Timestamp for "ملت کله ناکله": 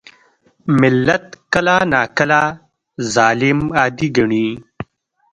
0.79-2.41